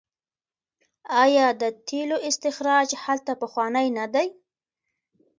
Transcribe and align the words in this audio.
آیا 1.23 1.47
د 1.61 1.63
تیلو 1.87 2.17
استخراج 2.29 2.89
هلته 3.03 3.31
پخوانی 3.41 3.87
نه 3.97 4.05
دی؟ 4.13 4.27